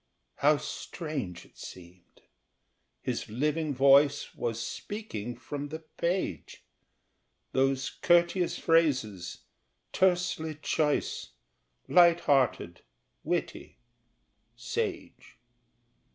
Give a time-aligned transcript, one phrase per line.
[0.37, 2.23] How strange it seemed!
[3.03, 6.63] His living voice Was speaking from the page
[7.51, 9.41] Those courteous phrases,
[9.93, 11.33] tersely choice,
[11.87, 12.81] Light hearted,
[13.23, 13.77] witty,
[14.55, 15.37] sage.